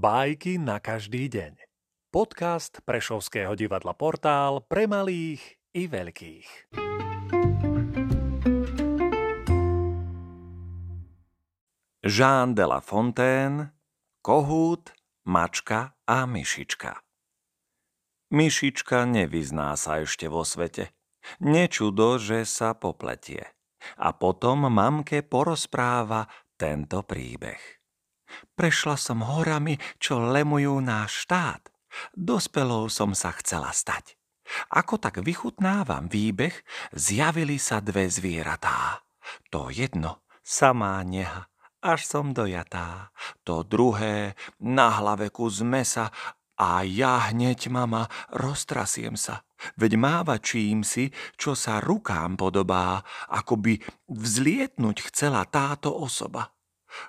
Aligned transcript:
Bajky 0.00 0.56
na 0.56 0.80
každý 0.80 1.28
deň. 1.28 1.60
Podcast 2.08 2.80
Prešovského 2.88 3.52
divadla 3.52 3.92
Portál 3.92 4.64
pre 4.64 4.88
malých 4.88 5.60
i 5.76 5.84
veľkých. 5.92 6.72
Jean 12.00 12.56
de 12.56 12.64
la 12.64 12.80
Fontaine, 12.80 13.76
Kohút, 14.24 14.96
Mačka 15.28 15.92
a 16.08 16.24
Myšička 16.24 16.96
Myšička 18.32 19.04
nevyzná 19.04 19.76
sa 19.76 20.00
ešte 20.00 20.32
vo 20.32 20.48
svete. 20.48 20.96
Nečudo, 21.44 22.16
že 22.16 22.48
sa 22.48 22.72
popletie. 22.72 23.52
A 24.00 24.16
potom 24.16 24.64
mamke 24.64 25.20
porozpráva 25.20 26.24
tento 26.56 27.04
príbeh. 27.04 27.79
Prešla 28.54 28.96
som 28.96 29.24
horami, 29.24 29.78
čo 29.98 30.20
lemujú 30.20 30.78
náš 30.82 31.26
štát. 31.26 31.70
Dospelou 32.14 32.86
som 32.86 33.14
sa 33.14 33.34
chcela 33.38 33.74
stať. 33.74 34.14
Ako 34.70 34.98
tak 34.98 35.22
vychutnávam 35.22 36.10
výbeh, 36.10 36.54
zjavili 36.90 37.58
sa 37.58 37.78
dve 37.78 38.10
zvieratá. 38.10 39.02
To 39.54 39.70
jedno, 39.70 40.26
samá 40.42 41.02
neha, 41.06 41.46
až 41.78 42.06
som 42.06 42.34
dojatá. 42.34 43.14
To 43.46 43.62
druhé, 43.62 44.34
na 44.58 44.90
hlave 44.98 45.30
kus 45.30 45.62
mesa 45.62 46.10
a 46.60 46.84
ja 46.84 47.32
hneď, 47.32 47.72
mama, 47.72 48.10
roztrasiem 48.34 49.16
sa. 49.16 49.46
Veď 49.80 49.96
máva 49.96 50.36
čím 50.36 50.84
si, 50.84 51.08
čo 51.36 51.56
sa 51.56 51.80
rukám 51.80 52.36
podobá, 52.36 53.00
ako 53.32 53.60
by 53.60 53.74
vzlietnúť 54.08 55.08
chcela 55.08 55.48
táto 55.48 55.92
osoba. 55.92 56.52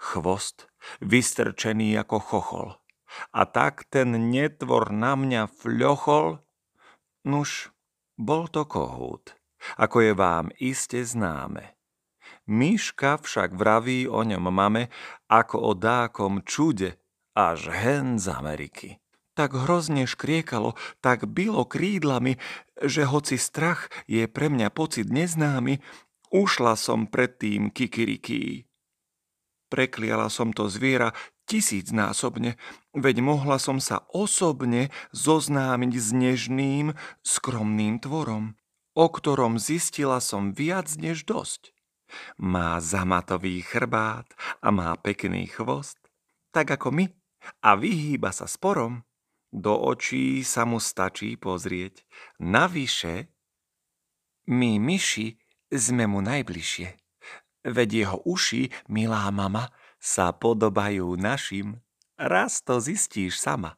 Chvost 0.00 0.68
vystrčený 1.00 1.96
ako 2.00 2.16
chochol. 2.18 2.68
A 3.32 3.48
tak 3.48 3.88
ten 3.88 4.12
netvor 4.28 4.92
na 4.92 5.16
mňa 5.16 5.48
fľochol. 5.48 6.42
Nuž, 7.26 7.72
bol 8.16 8.48
to 8.48 8.64
kohút, 8.64 9.36
ako 9.76 9.96
je 10.00 10.12
vám 10.16 10.48
iste 10.56 11.00
známe. 11.04 11.76
Myška 12.46 13.18
však 13.18 13.58
vraví 13.58 14.06
o 14.06 14.22
ňom 14.22 14.50
mame 14.50 14.88
ako 15.26 15.56
o 15.58 15.72
dákom 15.74 16.46
čude, 16.46 16.98
až 17.36 17.68
hen 17.68 18.22
z 18.22 18.26
Ameriky. 18.32 18.88
Tak 19.36 19.52
hrozne 19.52 20.08
škriekalo, 20.08 20.78
tak 21.04 21.28
bylo 21.28 21.68
krídlami, 21.68 22.40
že 22.80 23.04
hoci 23.04 23.36
strach 23.36 23.92
je 24.08 24.24
pre 24.24 24.48
mňa 24.48 24.72
pocit 24.72 25.12
neznámy, 25.12 25.84
ušla 26.32 26.78
som 26.78 27.04
pred 27.04 27.36
tým 27.36 27.68
kikirikí. 27.68 28.65
Prekliala 29.66 30.30
som 30.30 30.54
to 30.54 30.70
zviera 30.70 31.10
tisícnásobne, 31.50 32.54
veď 32.94 33.16
mohla 33.22 33.58
som 33.58 33.82
sa 33.82 34.06
osobne 34.14 34.94
zoznámiť 35.10 35.92
s 35.98 36.08
nežným, 36.14 36.86
skromným 37.26 37.98
tvorom, 37.98 38.54
o 38.94 39.06
ktorom 39.10 39.58
zistila 39.58 40.22
som 40.22 40.54
viac 40.54 40.94
než 40.98 41.26
dosť. 41.26 41.74
Má 42.38 42.78
zamatový 42.78 43.66
chrbát 43.66 44.30
a 44.62 44.70
má 44.70 44.94
pekný 44.94 45.50
chvost, 45.50 45.98
tak 46.54 46.70
ako 46.70 46.94
my, 46.94 47.06
a 47.62 47.74
vyhýba 47.74 48.30
sa 48.30 48.46
sporom. 48.46 49.02
Do 49.50 49.74
očí 49.74 50.42
sa 50.42 50.66
mu 50.66 50.82
stačí 50.82 51.38
pozrieť. 51.38 52.02
Navyše, 52.42 53.30
my 54.50 54.78
myši 54.78 55.38
sme 55.70 56.06
mu 56.06 56.22
najbližšie 56.22 57.05
veď 57.66 58.06
jeho 58.06 58.18
uši, 58.22 58.70
milá 58.86 59.26
mama, 59.34 59.74
sa 59.98 60.30
podobajú 60.30 61.18
našim. 61.18 61.82
Raz 62.14 62.62
to 62.62 62.78
zistíš 62.78 63.42
sama. 63.42 63.74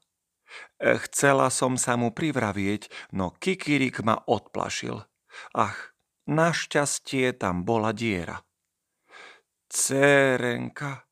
E, 0.78 1.00
chcela 1.08 1.48
som 1.48 1.80
sa 1.80 1.96
mu 1.96 2.12
privravieť, 2.12 3.12
no 3.16 3.32
Kikirik 3.34 4.04
ma 4.04 4.20
odplašil. 4.28 5.02
Ach, 5.56 5.96
našťastie 6.28 7.34
tam 7.34 7.64
bola 7.64 7.96
diera. 7.96 8.44
Cérenka, 9.68 11.08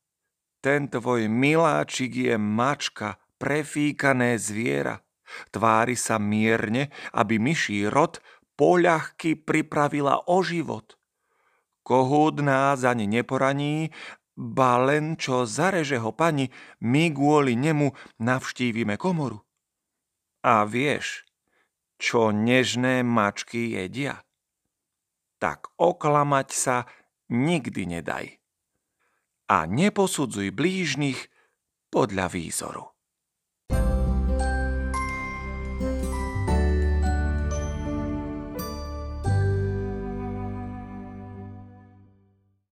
ten 0.61 0.89
tvoj 0.89 1.29
miláčik 1.29 2.13
je 2.13 2.35
mačka, 2.37 3.21
prefíkané 3.37 4.41
zviera. 4.41 5.05
Tvári 5.53 5.93
sa 5.93 6.17
mierne, 6.17 6.89
aby 7.13 7.37
myší 7.37 7.85
rod 7.91 8.17
poľahky 8.57 9.37
pripravila 9.37 10.25
o 10.25 10.41
život. 10.41 10.97
Kohút 11.87 12.43
nás 12.43 12.83
ani 12.83 13.07
neporaní, 13.07 13.95
ba 14.35 14.75
len 14.75 15.15
čo 15.15 15.47
zareže 15.47 16.03
ho 16.03 16.11
pani, 16.11 16.51
my 16.83 17.15
kvôli 17.15 17.55
nemu 17.55 17.95
navštívime 18.19 18.99
komoru. 18.99 19.39
A 20.43 20.67
vieš, 20.67 21.23
čo 21.95 22.35
nežné 22.35 23.07
mačky 23.07 23.71
jedia? 23.79 24.19
Tak 25.39 25.71
oklamať 25.79 26.47
sa 26.51 26.83
nikdy 27.31 27.87
nedaj. 27.87 28.35
A 29.47 29.63
neposudzuj 29.63 30.51
blížnych 30.51 31.31
podľa 31.87 32.27
výzoru. 32.27 32.96